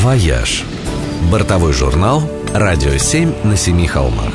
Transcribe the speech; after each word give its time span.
«Вояж». 0.00 0.64
Бортовой 1.30 1.74
журнал 1.74 2.22
«Радио 2.54 2.96
7 2.96 3.44
на 3.44 3.54
семи 3.54 3.86
холмах». 3.86 4.32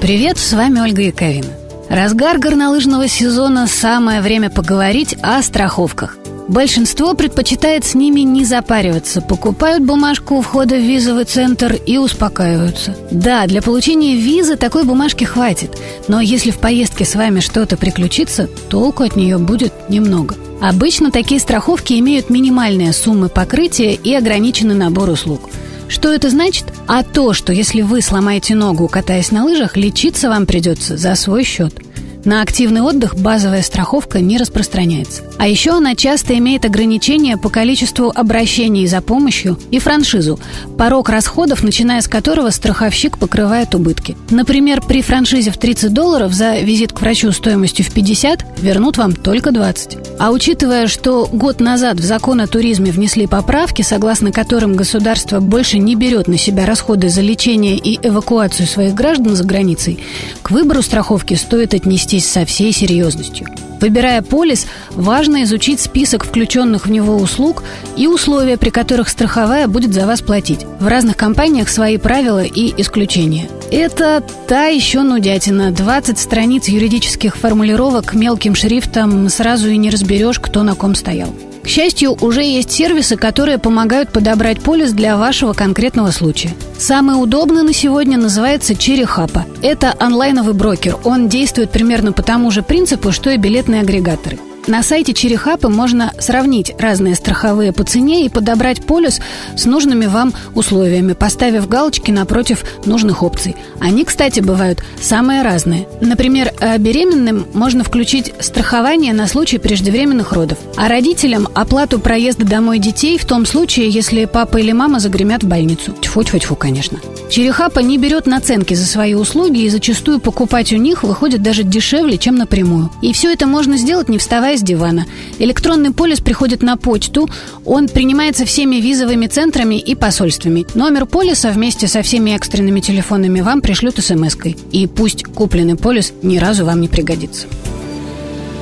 Привет, 0.00 0.38
с 0.38 0.52
вами 0.52 0.78
Ольга 0.78 1.02
Яковина. 1.02 1.48
Разгар 1.90 2.38
горнолыжного 2.38 3.08
сезона– 3.08 3.66
самое 3.68 4.20
время 4.20 4.50
поговорить 4.50 5.16
о 5.20 5.42
страховках. 5.42 6.16
Большинство 6.52 7.14
предпочитает 7.14 7.82
с 7.86 7.94
ними 7.94 8.20
не 8.20 8.44
запариваться, 8.44 9.22
покупают 9.22 9.84
бумажку 9.84 10.34
у 10.34 10.42
входа 10.42 10.74
в 10.74 10.82
визовый 10.82 11.24
центр 11.24 11.72
и 11.86 11.96
успокаиваются. 11.96 12.94
Да, 13.10 13.46
для 13.46 13.62
получения 13.62 14.16
визы 14.16 14.56
такой 14.56 14.84
бумажки 14.84 15.24
хватит, 15.24 15.70
но 16.08 16.20
если 16.20 16.50
в 16.50 16.58
поездке 16.58 17.06
с 17.06 17.14
вами 17.14 17.40
что-то 17.40 17.78
приключится, 17.78 18.50
толку 18.68 19.02
от 19.02 19.16
нее 19.16 19.38
будет 19.38 19.72
немного. 19.88 20.34
Обычно 20.60 21.10
такие 21.10 21.40
страховки 21.40 21.94
имеют 21.94 22.28
минимальные 22.28 22.92
суммы 22.92 23.30
покрытия 23.30 23.94
и 23.94 24.12
ограниченный 24.12 24.74
набор 24.74 25.08
услуг. 25.08 25.48
Что 25.88 26.12
это 26.12 26.28
значит? 26.28 26.66
А 26.86 27.02
то, 27.02 27.32
что 27.32 27.54
если 27.54 27.80
вы 27.80 28.02
сломаете 28.02 28.54
ногу, 28.56 28.88
катаясь 28.88 29.30
на 29.30 29.46
лыжах, 29.46 29.78
лечиться 29.78 30.28
вам 30.28 30.44
придется 30.44 30.98
за 30.98 31.14
свой 31.14 31.44
счет– 31.44 31.72
на 32.24 32.42
активный 32.42 32.80
отдых 32.80 33.16
базовая 33.16 33.62
страховка 33.62 34.20
не 34.20 34.38
распространяется. 34.38 35.22
А 35.38 35.48
еще 35.48 35.72
она 35.72 35.94
часто 35.94 36.36
имеет 36.38 36.64
ограничения 36.64 37.36
по 37.36 37.48
количеству 37.48 38.12
обращений 38.14 38.86
за 38.86 39.00
помощью 39.00 39.58
и 39.70 39.78
франшизу, 39.78 40.38
порог 40.78 41.08
расходов, 41.08 41.62
начиная 41.62 42.00
с 42.00 42.08
которого 42.08 42.50
страховщик 42.50 43.18
покрывает 43.18 43.74
убытки. 43.74 44.16
Например, 44.30 44.80
при 44.80 45.02
франшизе 45.02 45.50
в 45.50 45.58
30 45.58 45.92
долларов 45.92 46.32
за 46.32 46.58
визит 46.58 46.92
к 46.92 47.00
врачу 47.00 47.32
стоимостью 47.32 47.84
в 47.84 47.90
50 47.90 48.60
вернут 48.60 48.98
вам 48.98 49.14
только 49.14 49.50
20. 49.50 49.98
А 50.18 50.30
учитывая, 50.30 50.86
что 50.86 51.28
год 51.32 51.60
назад 51.60 51.98
в 51.98 52.04
закон 52.04 52.40
о 52.40 52.46
туризме 52.46 52.92
внесли 52.92 53.26
поправки, 53.26 53.82
согласно 53.82 54.30
которым 54.32 54.74
государство 54.74 55.40
больше 55.40 55.78
не 55.78 55.96
берет 55.96 56.28
на 56.28 56.38
себя 56.38 56.66
расходы 56.66 57.08
за 57.08 57.20
лечение 57.20 57.76
и 57.76 57.98
эвакуацию 58.06 58.66
своих 58.66 58.94
граждан 58.94 59.34
за 59.34 59.44
границей, 59.44 59.98
к 60.42 60.50
выбору 60.50 60.82
страховки 60.82 61.34
стоит 61.34 61.74
отнести 61.74 62.11
отнестись 62.12 62.30
со 62.30 62.44
всей 62.44 62.72
серьезностью. 62.72 63.46
Выбирая 63.80 64.22
полис, 64.22 64.66
важно 64.90 65.42
изучить 65.42 65.80
список 65.80 66.24
включенных 66.24 66.86
в 66.86 66.90
него 66.90 67.16
услуг 67.16 67.64
и 67.96 68.06
условия, 68.06 68.56
при 68.56 68.70
которых 68.70 69.08
страховая 69.08 69.66
будет 69.66 69.92
за 69.92 70.06
вас 70.06 70.20
платить. 70.20 70.60
В 70.78 70.86
разных 70.86 71.16
компаниях 71.16 71.68
свои 71.68 71.96
правила 71.96 72.44
и 72.44 72.72
исключения. 72.80 73.48
Это 73.72 74.22
та 74.46 74.66
еще 74.66 75.02
нудятина. 75.02 75.72
20 75.72 76.18
страниц 76.18 76.68
юридических 76.68 77.36
формулировок 77.36 78.14
мелким 78.14 78.54
шрифтом 78.54 79.28
сразу 79.28 79.68
и 79.68 79.76
не 79.76 79.90
разберешь, 79.90 80.38
кто 80.38 80.62
на 80.62 80.74
ком 80.74 80.94
стоял. 80.94 81.34
К 81.62 81.68
счастью, 81.68 82.16
уже 82.20 82.42
есть 82.42 82.72
сервисы, 82.72 83.16
которые 83.16 83.58
помогают 83.58 84.10
подобрать 84.10 84.60
полис 84.60 84.92
для 84.92 85.16
вашего 85.16 85.52
конкретного 85.52 86.10
случая. 86.10 86.54
Самый 86.76 87.22
удобный 87.22 87.62
на 87.62 87.72
сегодня 87.72 88.18
называется 88.18 88.74
Черехапа. 88.74 89.46
Это 89.62 89.94
онлайновый 89.98 90.54
брокер. 90.54 90.96
Он 91.04 91.28
действует 91.28 91.70
примерно 91.70 92.12
по 92.12 92.22
тому 92.22 92.50
же 92.50 92.62
принципу, 92.62 93.12
что 93.12 93.30
и 93.30 93.36
билетные 93.36 93.82
агрегаторы– 93.82 94.38
на 94.68 94.82
сайте 94.82 95.12
Черехапы 95.12 95.68
можно 95.68 96.12
сравнить 96.18 96.72
разные 96.78 97.14
страховые 97.16 97.72
по 97.72 97.84
цене 97.84 98.24
и 98.24 98.28
подобрать 98.28 98.86
полис 98.86 99.20
с 99.56 99.64
нужными 99.64 100.06
вам 100.06 100.32
условиями, 100.54 101.14
поставив 101.14 101.68
галочки 101.68 102.10
напротив 102.10 102.64
нужных 102.86 103.22
опций. 103.22 103.56
Они, 103.80 104.04
кстати, 104.04 104.40
бывают 104.40 104.84
самые 105.00 105.42
разные. 105.42 105.88
Например, 106.00 106.52
э, 106.60 106.78
беременным 106.78 107.46
можно 107.54 107.82
включить 107.82 108.32
страхование 108.38 109.12
на 109.12 109.26
случай 109.26 109.58
преждевременных 109.58 110.32
родов, 110.32 110.58
а 110.76 110.88
родителям 110.88 111.48
оплату 111.54 111.98
проезда 111.98 112.44
домой 112.44 112.78
детей 112.78 113.18
в 113.18 113.24
том 113.24 113.46
случае, 113.46 113.88
если 113.88 114.26
папа 114.26 114.58
или 114.58 114.72
мама 114.72 115.00
загремят 115.00 115.42
в 115.42 115.48
больницу. 115.48 115.92
Тьфу-тьфу-тьфу, 116.00 116.54
конечно. 116.54 116.98
Черехапа 117.30 117.80
не 117.80 117.98
берет 117.98 118.26
наценки 118.26 118.74
за 118.74 118.86
свои 118.86 119.14
услуги 119.14 119.62
и 119.62 119.68
зачастую 119.68 120.20
покупать 120.20 120.72
у 120.72 120.76
них 120.76 121.02
выходит 121.02 121.42
даже 121.42 121.64
дешевле, 121.64 122.18
чем 122.18 122.36
напрямую. 122.36 122.90
И 123.00 123.12
все 123.12 123.32
это 123.32 123.46
можно 123.46 123.76
сделать, 123.76 124.08
не 124.08 124.18
вставая 124.18 124.51
с 124.56 124.62
дивана. 124.62 125.06
Электронный 125.38 125.92
полис 125.92 126.20
приходит 126.20 126.62
на 126.62 126.76
почту, 126.76 127.28
он 127.64 127.88
принимается 127.88 128.44
всеми 128.44 128.76
визовыми 128.76 129.26
центрами 129.26 129.76
и 129.76 129.94
посольствами. 129.94 130.66
Номер 130.74 131.06
полиса 131.06 131.50
вместе 131.50 131.88
со 131.88 132.02
всеми 132.02 132.30
экстренными 132.32 132.80
телефонами 132.80 133.40
вам 133.40 133.60
пришлют 133.60 133.98
смс-кой. 133.98 134.56
И 134.70 134.86
пусть 134.86 135.24
купленный 135.24 135.76
полис 135.76 136.12
ни 136.22 136.38
разу 136.38 136.64
вам 136.64 136.80
не 136.80 136.88
пригодится. 136.88 137.46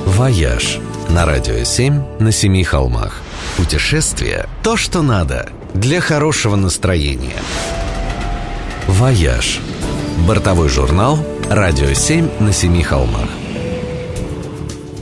«Вояж» 0.05 0.79
на 1.09 1.25
радио 1.25 1.63
7 1.63 2.19
на 2.19 2.31
семи 2.31 2.63
холмах. 2.63 3.21
Путешествие– 3.57 4.47
то, 4.63 4.77
что 4.77 5.01
надо 5.01 5.49
для 5.73 5.99
хорошего 5.99 6.55
настроения. 6.55 7.41
«Вояж»– 8.87 9.59
бортовой 10.27 10.69
журнал 10.69 11.19
«Радио 11.49 11.93
7 11.93 12.29
на 12.39 12.53
семи 12.53 12.83
холмах». 12.83 13.29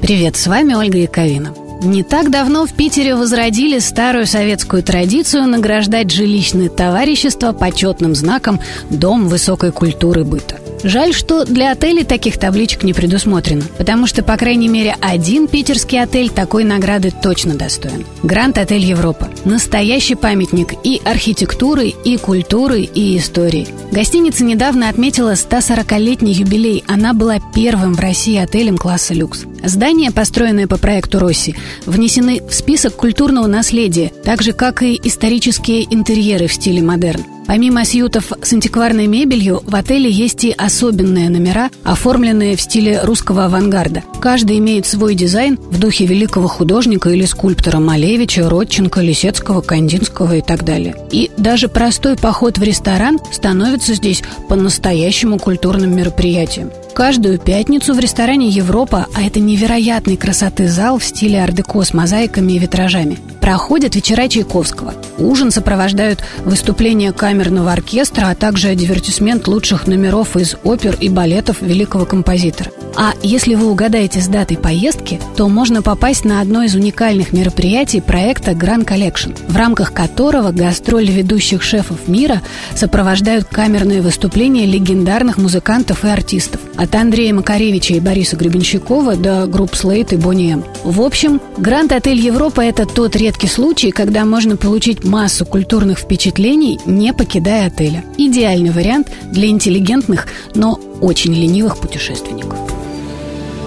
Привет, 0.01 0.37
с 0.37 0.47
вами 0.47 0.73
Ольга 0.73 0.97
Яковина. 0.97 1.53
Не 1.81 2.03
так 2.03 2.31
давно 2.31 2.65
в 2.65 2.73
Питере 2.73 3.15
возродили 3.15 3.79
старую 3.79 4.25
советскую 4.25 4.81
традицию 4.81 5.45
награждать 5.45 6.09
жилищное 6.09 6.69
товарищество 6.69 7.51
почетным 7.51 8.15
знаком 8.15 8.59
«Дом 8.89 9.27
высокой 9.27 9.71
культуры 9.71 10.23
быта». 10.23 10.59
Жаль, 10.83 11.13
что 11.13 11.43
для 11.43 11.71
отелей 11.71 12.05
таких 12.05 12.37
табличек 12.37 12.83
не 12.83 12.93
предусмотрено, 12.93 13.63
потому 13.77 14.07
что, 14.07 14.23
по 14.23 14.37
крайней 14.37 14.69
мере, 14.69 14.95
один 15.01 15.47
питерский 15.47 16.01
отель 16.01 16.29
такой 16.29 16.63
награды 16.63 17.11
точно 17.11 17.55
достоин. 17.55 18.05
Гранд 18.23 18.57
Отель 18.57 18.85
Европа. 18.85 19.29
Настоящий 19.43 20.15
памятник 20.15 20.73
и 20.83 21.01
архитектуры, 21.03 21.87
и 21.89 22.17
культуры, 22.17 22.81
и 22.81 23.17
истории. 23.17 23.67
Гостиница 23.91 24.45
недавно 24.45 24.87
отметила 24.87 25.33
140-летний 25.33 26.33
юбилей. 26.33 26.83
Она 26.87 27.13
была 27.13 27.39
первым 27.53 27.95
в 27.95 27.99
России 27.99 28.37
отелем 28.37 28.77
класса 28.77 29.13
люкс. 29.13 29.45
Здания, 29.63 30.11
построенные 30.11 30.67
по 30.67 30.77
проекту 30.77 31.19
Росси, 31.19 31.55
внесены 31.85 32.41
в 32.47 32.53
список 32.53 32.95
культурного 32.95 33.47
наследия, 33.47 34.11
так 34.23 34.41
же, 34.41 34.53
как 34.53 34.83
и 34.83 34.99
исторические 35.03 35.93
интерьеры 35.93 36.47
в 36.47 36.53
стиле 36.53 36.81
модерн. 36.81 37.23
Помимо 37.49 37.83
сьютов 37.83 38.31
с 38.43 38.53
антикварной 38.53 39.07
мебелью, 39.07 39.63
в 39.65 39.75
отеле 39.75 40.07
есть 40.07 40.43
и 40.43 40.51
особенные 40.51 41.31
номера, 41.31 41.71
оформленные 41.83 42.55
в 42.55 42.61
стиле 42.61 43.01
русского 43.01 43.45
авангарда. 43.45 44.03
Каждый 44.21 44.59
имеет 44.59 44.85
свой 44.85 45.15
дизайн 45.15 45.57
в 45.59 45.79
духе 45.79 46.05
великого 46.05 46.47
художника 46.47 47.09
или 47.09 47.25
скульптора 47.25 47.79
Малевича, 47.79 48.47
Родченко, 48.47 49.01
Лисецкого, 49.01 49.61
Кандинского 49.61 50.35
и 50.35 50.41
так 50.41 50.63
далее. 50.63 50.95
И 51.11 51.31
даже 51.37 51.69
простой 51.69 52.17
поход 52.17 52.59
в 52.59 52.63
ресторан 52.63 53.17
становится 53.31 53.95
здесь 53.95 54.21
по-настоящему 54.47 55.39
культурным 55.39 55.95
мероприятием. 55.95 56.69
Каждую 56.99 57.39
пятницу 57.39 57.93
в 57.93 57.99
ресторане 57.99 58.49
«Европа», 58.49 59.07
а 59.15 59.21
это 59.21 59.39
невероятной 59.39 60.17
красоты 60.17 60.67
зал 60.67 60.99
в 60.99 61.05
стиле 61.05 61.41
ар-деко 61.41 61.81
с 61.81 61.93
мозаиками 61.93 62.51
и 62.51 62.59
витражами, 62.59 63.17
проходят 63.41 63.95
вечера 63.95 64.27
Чайковского. 64.27 64.93
Ужин 65.17 65.51
сопровождают 65.51 66.23
выступления 66.45 67.11
камерного 67.11 67.71
оркестра, 67.71 68.29
а 68.29 68.35
также 68.35 68.75
дивертисмент 68.75 69.47
лучших 69.47 69.87
номеров 69.87 70.37
из 70.37 70.55
опер 70.63 70.95
и 70.99 71.09
балетов 71.09 71.61
великого 71.61 72.05
композитора. 72.05 72.71
А 72.95 73.13
если 73.21 73.55
вы 73.55 73.71
угадаете 73.71 74.19
с 74.19 74.27
датой 74.27 74.57
поездки, 74.57 75.19
то 75.37 75.47
можно 75.47 75.81
попасть 75.81 76.25
на 76.25 76.41
одно 76.41 76.63
из 76.63 76.75
уникальных 76.75 77.31
мероприятий 77.31 78.01
проекта 78.01 78.51
Grand 78.51 78.85
Collection, 78.85 79.37
в 79.47 79.55
рамках 79.55 79.93
которого 79.93 80.51
гастроли 80.51 81.11
ведущих 81.11 81.63
шефов 81.63 82.07
мира 82.07 82.41
сопровождают 82.75 83.45
камерные 83.45 84.01
выступления 84.01 84.65
легендарных 84.65 85.37
музыкантов 85.37 86.03
и 86.03 86.09
артистов. 86.09 86.59
От 86.75 86.93
Андрея 86.95 87.33
Макаревича 87.33 87.93
и 87.93 87.99
Бориса 87.99 88.35
Гребенщикова 88.35 89.15
до 89.15 89.47
групп 89.47 89.75
Слейт 89.75 90.11
и 90.13 90.17
Boney 90.17 90.49
M. 90.49 90.61
В 90.83 91.01
общем, 91.01 91.39
Гранд 91.57 91.91
Отель 91.91 92.19
Европа– 92.19 92.61
это 92.65 92.85
тот 92.85 93.15
редкий 93.29 93.47
случай, 93.47 93.91
когда 93.91 94.25
можно 94.25 94.57
получить 94.57 95.03
массу 95.03 95.45
культурных 95.45 95.99
впечатлений, 95.99 96.79
не 96.87 97.13
покидая 97.13 97.67
отеля. 97.67 98.03
Идеальный 98.17 98.71
вариант 98.71 99.11
для 99.31 99.49
интеллигентных, 99.49 100.27
но 100.55 100.79
очень 100.99 101.35
ленивых 101.35 101.77
путешественников. 101.77 102.57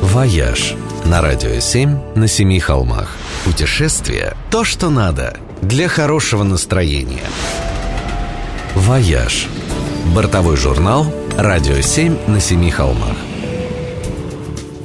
«Вояж» 0.01 0.75
на 1.05 1.23
радио 1.23 1.61
7 1.61 2.17
на 2.17 2.27
семи 2.27 2.59
холмах. 2.59 3.17
Путешествие– 3.45 4.35
то, 4.51 4.65
что 4.65 4.91
надо 4.91 5.37
для 5.63 5.87
хорошего 5.87 6.43
настроения. 6.43 7.29
«Вояж»– 8.75 9.47
бортовой 10.15 10.57
журнал 10.57 11.07
«Радио 11.39 11.81
7 11.81 12.17
на 12.27 12.41
семи 12.41 12.73
холмах». 12.73 13.17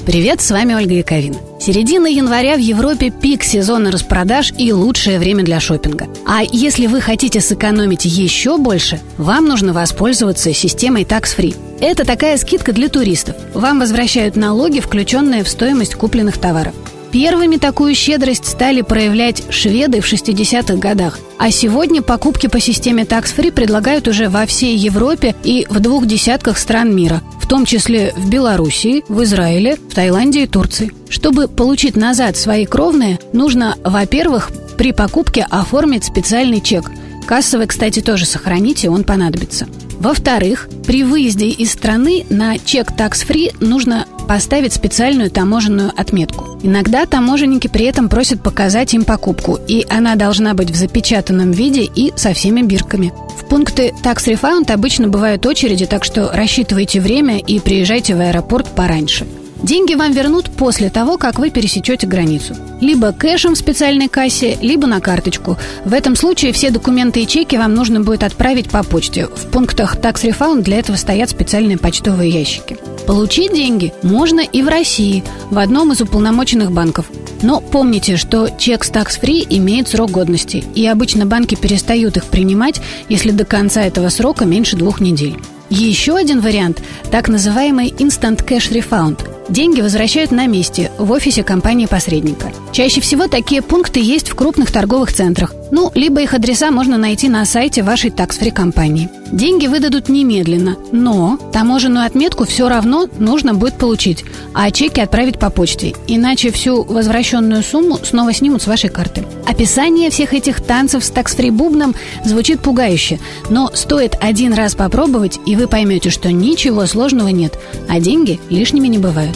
Привет, 0.08 0.40
с 0.40 0.52
вами 0.52 0.74
Ольга 0.74 0.94
Яковина. 0.94 1.36
Середина 1.60 2.08
января 2.08 2.56
в 2.56 2.60
Европе 2.60 3.10
пик 3.10 3.44
сезона 3.44 3.92
распродаж 3.92 4.54
и 4.58 4.72
лучшее 4.72 5.20
время 5.20 5.44
для 5.44 5.60
шопинга. 5.60 6.08
А 6.26 6.44
если 6.50 6.88
вы 6.88 7.02
хотите 7.02 7.42
сэкономить 7.42 8.06
еще 8.06 8.58
больше, 8.58 9.02
вам 9.18 9.50
нужно 9.50 9.74
воспользоваться 9.74 10.54
системой 10.54 11.04
Tax 11.04 11.38
Free. 11.38 11.58
Это 11.82 12.06
такая 12.06 12.38
скидка 12.38 12.72
для 12.72 12.88
туристов. 12.88 13.36
Вам 13.54 13.82
возвращают 13.82 14.38
налоги, 14.38 14.80
включенные 14.80 15.44
в 15.44 15.50
стоимость 15.50 15.96
купленных 15.96 16.38
товаров. 16.38 16.74
Первыми 17.12 17.58
такую 17.58 17.96
щедрость 17.96 18.46
стали 18.46 18.82
проявлять 18.82 19.44
шведы 19.50 20.02
в 20.02 20.12
60-х 20.12 20.76
годах. 20.76 21.20
А 21.40 21.52
сегодня 21.52 22.02
покупки 22.02 22.48
по 22.48 22.60
системе 22.60 23.04
Tax 23.04 23.36
Free 23.36 23.52
предлагают 23.52 24.08
уже 24.08 24.28
во 24.28 24.46
всей 24.46 24.76
Европе 24.76 25.36
и 25.44 25.66
в 25.70 25.80
двух 25.80 26.06
десятках 26.06 26.58
стран 26.58 26.96
мира, 26.96 27.22
в 27.40 27.48
том 27.48 27.66
числе 27.66 28.14
в 28.18 28.30
Белоруссии, 28.30 29.04
в 29.08 29.24
Израиле, 29.24 29.76
в 29.76 29.94
Таиланде 29.94 30.44
и 30.44 30.48
Турции. 30.48 30.92
Чтобы 31.10 31.48
получить 31.48 31.96
назад 31.96 32.36
свои 32.36 32.66
кровные, 32.66 33.20
нужно, 33.34 33.78
во-первых, 33.84 34.52
при 34.78 34.92
покупке 34.92 35.46
оформить 35.50 36.04
специальный 36.04 36.62
чек. 36.62 36.92
Кассовый, 37.26 37.68
кстати, 37.68 38.02
тоже 38.02 38.26
сохраните, 38.26 38.90
он 38.90 39.04
понадобится. 39.04 39.68
Во-вторых, 40.00 40.70
при 40.86 41.04
выезде 41.04 41.48
из 41.48 41.72
страны 41.72 42.26
на 42.30 42.58
чек 42.60 42.92
Tax 42.92 43.28
Free 43.28 43.56
нужно 43.60 44.06
поставить 44.28 44.74
специальную 44.74 45.32
таможенную 45.32 45.92
отметку. 45.96 46.60
Иногда 46.62 47.06
таможенники 47.06 47.68
при 47.68 47.86
этом 47.86 48.10
просят 48.10 48.42
показать 48.42 48.94
им 48.94 49.06
покупку, 49.06 49.60
и 49.68 49.86
она 49.90 50.16
должна 50.16 50.54
быть 50.54 50.72
в 50.72 50.76
запечатанном 50.76 51.52
виде 51.52 51.84
и 51.84 52.14
со 52.16 52.34
всеми 52.34 52.62
бирками. 52.62 53.14
В 53.40 53.46
пункты 53.48 53.94
Tax 54.04 54.28
Refund 54.28 54.72
обычно 54.72 55.08
бывают 55.08 55.46
очереди, 55.46 55.86
так 55.86 56.04
что 56.04 56.32
рассчитывайте 56.34 57.00
время 57.00 57.40
и 57.40 57.60
приезжайте 57.60 58.16
в 58.16 58.20
аэропорт 58.20 58.68
пораньше. 58.68 59.26
Деньги 59.64 59.96
вам 59.96 60.12
вернут 60.12 60.52
после 60.52 60.90
того, 60.90 61.18
как 61.18 61.40
вы 61.40 61.50
пересечете 61.50 62.06
границу. 62.06 62.56
Либо 62.80 63.12
кэшем 63.12 63.56
в 63.56 63.58
специальной 63.58 64.08
кассе, 64.08 64.58
либо 64.62 64.86
на 64.86 65.02
карточку. 65.02 65.58
В 65.84 65.94
этом 65.94 66.16
случае 66.16 66.54
все 66.54 66.70
документы 66.70 67.22
и 67.22 67.28
чеки 67.28 67.58
вам 67.58 67.74
нужно 67.74 68.02
будет 68.02 68.24
отправить 68.24 68.70
по 68.70 68.84
почте. 68.84 69.26
В 69.26 69.50
пунктах 69.50 69.96
Tax 69.96 70.24
Refund 70.24 70.62
для 70.62 70.78
этого 70.78 70.96
стоят 70.96 71.32
специальные 71.32 71.78
почтовые 71.78 72.30
ящики. 72.30 72.78
Получить 73.08 73.54
деньги 73.54 73.94
можно 74.04 74.42
и 74.42 74.62
в 74.62 74.68
России, 74.68 75.24
в 75.50 75.58
одном 75.58 75.94
из 75.94 76.02
уполномоченных 76.02 76.72
банков. 76.72 77.06
Но 77.42 77.62
помните, 77.62 78.18
что 78.18 78.50
чек 78.50 78.84
с 78.84 78.92
Free 78.92 79.46
имеет 79.50 79.88
срок 79.88 80.12
годности, 80.12 80.64
и 80.76 80.86
обычно 80.86 81.26
банки 81.26 81.56
перестают 81.56 82.18
их 82.18 82.26
принимать, 82.26 82.82
если 83.10 83.32
до 83.32 83.46
конца 83.46 83.82
этого 83.82 84.10
срока 84.10 84.46
меньше 84.46 84.76
двух 84.76 85.00
недель. 85.00 85.38
Еще 85.70 86.16
один 86.16 86.42
вариант– 86.42 86.84
так 87.12 87.30
называемый 87.30 87.90
Instant 87.90 88.46
Cash 88.46 88.72
Refund– 88.72 89.20
Деньги 89.50 89.80
возвращают 89.80 90.32
на 90.32 90.46
месте, 90.46 90.92
в 90.98 91.10
офисе 91.12 91.42
компании-посредника. 91.42 92.52
Чаще 92.74 93.00
всего 93.00 93.28
такие 93.28 93.62
пункты 93.62 94.02
есть 94.02 94.30
в 94.30 94.36
крупных 94.36 94.72
торговых 94.72 95.14
центрах. 95.14 95.54
Ну, 95.70 95.92
либо 95.94 96.22
их 96.22 96.34
адреса 96.34 96.72
можно 96.72 96.98
найти 96.98 97.28
на 97.28 97.44
сайте 97.46 97.84
вашей 97.84 98.10
таксфри 98.10 98.52
компании. 98.52 99.10
Деньги 99.32 99.68
выдадут 99.68 100.08
немедленно, 100.08 100.78
но 100.92 101.38
таможенную 101.52 102.06
отметку 102.06 102.46
все 102.46 102.70
равно 102.70 103.08
нужно 103.20 103.54
будет 103.54 103.76
получить, 103.76 104.24
а 104.54 104.72
чеки 104.72 105.02
отправить 105.02 105.40
по 105.40 105.50
почте, 105.50 105.94
иначе 106.08 106.52
всю 106.52 106.84
возвращенную 106.84 107.64
сумму 107.64 108.00
снова 108.04 108.34
снимут 108.34 108.62
с 108.62 108.68
вашей 108.68 108.90
карты. 108.90 109.26
Описание 109.46 110.10
всех 110.10 110.34
этих 110.34 110.62
танцев 110.62 111.04
с 111.04 111.10
таксфри 111.10 111.52
бубном 111.52 111.96
звучит 112.24 112.62
пугающе, 112.62 113.20
но 113.50 113.70
стоит 113.74 114.16
один 114.22 114.54
раз 114.54 114.76
попробовать, 114.76 115.40
и 115.46 115.56
вы 115.56 115.68
поймете, 115.68 116.10
что 116.10 116.32
ничего 116.32 116.86
сложного 116.86 117.30
нет, 117.30 117.60
а 117.90 118.00
деньги 118.00 118.40
лишними 118.50 118.88
не 118.88 118.98
бывают. 118.98 119.36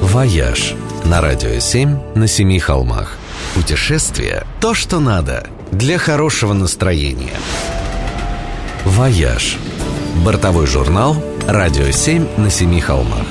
«Вояж» 0.00 0.74
на 1.04 1.20
Радио 1.20 1.58
7 1.58 2.14
на 2.14 2.26
Семи 2.26 2.58
холмах. 2.58 3.18
Путешествие– 3.60 4.44
то, 4.62 4.72
что 4.72 5.00
надо 5.00 5.46
для 5.70 5.98
хорошего 5.98 6.54
настроения. 6.54 7.36
«Вояж»– 8.86 9.58
бортовой 10.24 10.66
журнал 10.66 11.14
«Радио 11.46 11.90
7 11.90 12.38
на 12.38 12.48
Семи 12.48 12.80
холмах». 12.80 13.26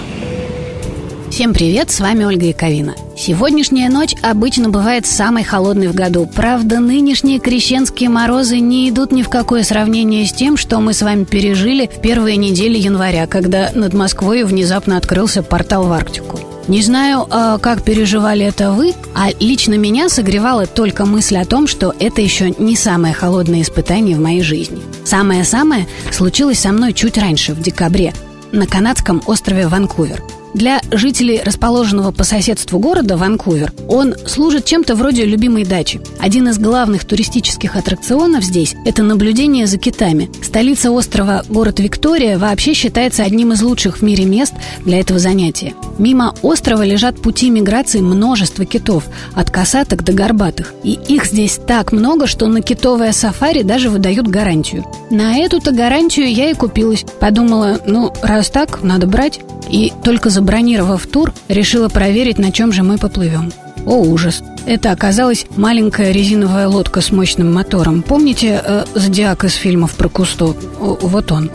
Всем 1.31 1.51
привет, 1.51 1.89
с 1.89 1.99
вами 1.99 2.25
Ольга 2.25 2.45
Яковина. 2.45 2.93
Сегодняшняя 3.17 3.89
ночь 3.89 4.13
обычно 4.21 4.69
бывает 4.69 5.07
самой 5.07 5.43
холодной 5.43 5.87
в 5.87 5.95
году. 5.95 6.27
Правда, 6.27 6.79
нынешние 6.79 7.39
крещенские 7.39 8.09
морозы 8.09 8.59
не 8.59 8.87
идут 8.87 9.11
ни 9.11 9.23
в 9.23 9.29
какое 9.29 9.63
сравнение 9.63 10.27
с 10.27 10.31
тем, 10.31 10.57
что 10.57 10.79
мы 10.79 10.93
с 10.93 11.01
вами 11.01 11.23
пережили 11.23 11.87
в 11.87 12.01
первые 12.01 12.37
недели 12.37 12.77
января, 12.77 13.25
когда 13.25 13.71
над 13.73 13.95
Москвой 13.95 14.43
внезапно 14.43 14.95
открылся 14.95 15.41
портал 15.41 15.87
в 15.87 15.91
Арктику. 15.91 16.48
Не 16.69 16.83
знаю, 16.83 17.25
а, 17.31 17.57
как 17.57 17.81
переживали 17.81 18.45
это 18.45 18.71
вы, 18.71 18.93
а 19.15 19.29
лично 19.39 19.73
меня 19.73 20.07
согревала 20.07 20.67
только 20.67 21.05
мысль 21.05 21.37
о 21.37 21.45
том, 21.45 21.65
что 21.65 21.95
это 21.99 22.21
еще 22.21 22.53
не 22.59 22.75
самое 22.75 23.11
холодное 23.11 23.63
испытание 23.63 24.15
в 24.15 24.19
моей 24.19 24.43
жизни. 24.43 24.79
Самое-самое 25.03 25.87
случилось 26.11 26.59
со 26.59 26.71
мной 26.71 26.93
чуть 26.93 27.17
раньше, 27.17 27.53
в 27.53 27.59
декабре, 27.59 28.13
на 28.51 28.67
канадском 28.67 29.23
острове 29.25 29.67
Ванкувер– 29.67 30.21
для 30.53 30.81
жителей 30.91 31.41
расположенного 31.43 32.11
по 32.11 32.23
соседству 32.23 32.79
города 32.79 33.17
Ванкувер 33.17 33.71
он 33.87 34.15
служит 34.25 34.65
чем-то 34.65 34.95
вроде 34.95 35.25
любимой 35.25 35.65
дачи. 35.65 36.01
Один 36.19 36.49
из 36.49 36.57
главных 36.57 37.05
туристических 37.05 37.75
аттракционов 37.75 38.43
здесь– 38.43 38.75
это 38.85 39.03
наблюдение 39.03 39.67
за 39.67 39.77
китами. 39.77 40.29
Столица 40.41 40.91
острова, 40.91 41.43
город 41.49 41.79
Виктория, 41.79 42.37
вообще 42.37 42.73
считается 42.73 43.23
одним 43.23 43.53
из 43.53 43.61
лучших 43.61 43.97
в 43.97 44.01
мире 44.01 44.25
мест 44.25 44.53
для 44.85 44.99
этого 44.99 45.19
занятия. 45.19 45.73
Мимо 45.97 46.33
острова 46.41 46.83
лежат 46.83 47.19
пути 47.21 47.49
миграции 47.49 47.99
множества 47.99 48.65
китов, 48.65 49.05
от 49.35 49.51
косаток 49.51 50.03
до 50.03 50.13
горбатых. 50.13 50.73
И 50.83 50.97
их 51.07 51.25
здесь 51.25 51.59
так 51.67 51.91
много, 51.91 52.27
что 52.27 52.47
на 52.47 52.61
китовое 52.61 53.11
сафари 53.11 53.63
даже 53.63 53.89
выдают 53.89 54.27
гарантию. 54.27 54.85
На 55.11 55.37
эту-то 55.37 55.71
гарантию 55.71 56.31
я 56.31 56.49
и 56.49 56.53
купилась. 56.53 57.05
Подумала, 57.19 57.79
ну, 57.85 58.13
раз 58.21 58.49
так, 58.49 58.81
надо 58.83 59.07
брать. 59.07 59.39
И 59.69 59.93
только 60.03 60.29
забронировав 60.29 61.05
тур, 61.05 61.33
решила 61.47 61.89
проверить, 61.89 62.39
на 62.39 62.51
чем 62.51 62.71
же 62.71 62.83
мы 62.83 62.97
поплывем. 62.97 63.51
О, 63.85 64.01
ужас! 64.01 64.43
Это 64.65 64.91
оказалась 64.91 65.45
маленькая 65.55 66.11
резиновая 66.11 66.67
лодка 66.67 67.01
с 67.01 67.11
мощным 67.11 67.53
мотором. 67.53 68.01
Помните 68.01 68.61
э, 68.63 68.85
«Зодиак» 68.93 69.45
из 69.45 69.53
фильмов 69.53 69.93
про 69.93 70.09
Кусто? 70.09 70.55
О, 70.79 70.97
вот 71.01 71.31
он. 71.31 71.49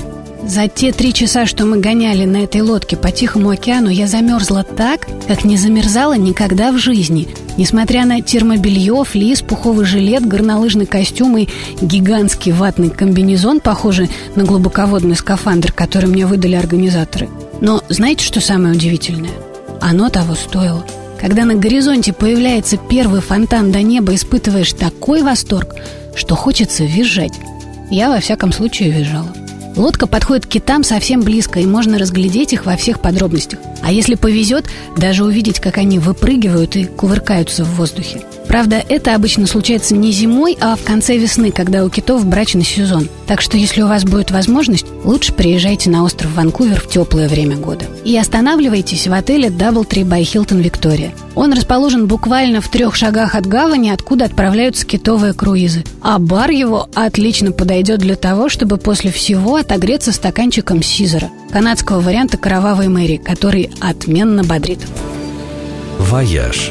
За 0.47 0.69
те 0.69 0.93
три 0.93 1.15
часа, 1.15 1.47
что 1.47 1.65
мы 1.65 1.79
гоняли 1.79 2.25
на 2.25 2.39
этой 2.39 2.61
лодке 2.61 2.97
по 2.97 3.11
Тихому 3.11 3.51
океану, 3.51 3.89
я 3.89 4.07
замерзла 4.07 4.63
так, 4.63 5.07
как 5.27 5.45
не 5.45 5.57
замерзала 5.57 6.19
никогда 6.19 6.71
в 6.71 6.79
жизни. 6.79 7.29
Несмотря 7.57 8.05
на 8.05 8.21
термобелье, 8.21 9.05
флис, 9.05 9.41
пуховый 9.41 9.87
жилет, 9.87 10.27
горнолыжный 10.27 10.87
костюм 10.87 11.39
и 11.39 11.49
гигантский 11.81 12.53
ватный 12.53 12.91
комбинезон, 12.91 13.61
похожий 13.61 14.11
на 14.35 14.45
глубоководный 14.45 15.17
скафандр, 15.17 15.73
который 15.73 16.11
мне 16.11 16.27
выдали 16.27 16.57
организаторы– 16.57 17.29
но 17.61 17.83
знаете, 17.89 18.25
что 18.25 18.41
самое 18.41 18.75
удивительное? 18.75 19.33
Оно 19.81 20.09
того 20.09 20.35
стоило. 20.35 20.85
Когда 21.21 21.45
на 21.45 21.55
горизонте 21.55 22.13
появляется 22.13 22.77
первый 22.77 23.21
фонтан 23.21 23.73
до 23.73 23.83
неба, 23.83 24.15
испытываешь 24.15 24.73
такой 24.73 25.23
восторг, 25.23 25.75
что 26.15 26.35
хочется 26.37 26.85
визжать. 26.85 27.33
Я, 27.91 28.11
во 28.11 28.21
всяком 28.21 28.53
случае, 28.53 28.91
визжала. 28.91 29.33
Лодка 29.77 30.07
подходит 30.07 30.47
к 30.47 30.51
китам 30.51 30.85
совсем 30.85 31.23
близко, 31.23 31.59
и 31.59 31.67
можно 31.67 31.99
разглядеть 31.99 32.53
их 32.53 32.65
во 32.65 32.77
всех 32.77 33.01
подробностях. 33.01 33.59
А 33.83 33.91
если 33.91 34.15
повезет, 34.15 34.67
даже 34.97 35.25
увидеть, 35.25 35.61
как 35.61 35.79
они 35.79 35.99
выпрыгивают 35.99 36.77
и 36.77 36.85
кувыркаются 36.85 37.65
в 37.65 37.75
воздухе. 37.77 38.23
Правда, 38.55 38.85
это 38.89 39.17
обычно 39.17 39.49
случается 39.49 39.97
не 39.97 40.13
зимой, 40.13 40.57
а 40.61 40.77
в 40.77 40.85
конце 40.85 41.17
весны, 41.17 41.51
когда 41.51 41.85
у 41.85 41.91
китов 41.91 42.25
брачный 42.25 42.63
сезон. 42.63 43.09
Так 43.27 43.41
что, 43.41 43.57
если 43.57 43.83
у 43.83 43.89
вас 43.89 44.05
будет 44.05 44.31
возможность, 44.31 44.87
лучше 45.03 45.33
приезжайте 45.33 45.91
на 45.91 46.05
остров 46.05 46.33
Ванкувер 46.37 46.81
в 46.81 46.89
теплое 46.89 47.29
время 47.29 47.57
года. 47.57 47.87
И 48.05 48.17
останавливайтесь 48.17 49.09
в 49.09 49.13
отеле 49.13 49.49
Doubletree 49.49 50.05
by 50.05 50.21
Hilton 50.21 50.63
Victoria. 50.63 51.11
Он 51.35 51.53
расположен 51.53 52.07
буквально 52.07 52.61
в 52.61 52.69
трех 52.69 52.95
шагах 52.95 53.35
от 53.35 53.45
гавани, 53.45 53.91
откуда 53.91 54.27
отправляются 54.27 54.87
китовые 54.87 55.33
круизы. 55.33 55.83
А 56.01 56.21
бар 56.21 56.53
его 56.53 56.89
отлично 56.95 57.51
подойдет 57.51 57.99
для 57.99 58.15
того, 58.15 58.49
чтобы 58.49 58.77
после 58.77 59.11
всего 59.11 59.57
отогреться 59.57 60.13
стаканчиком 60.13 60.81
сизера, 60.81 61.29
канадского 61.51 61.99
варианта 61.99 62.37
кровавой 62.37 62.87
Мэри, 62.87 63.17
который 63.17 63.73
отменно 63.81 64.45
бодрит. 64.45 64.79
«Вояж» 65.99 66.71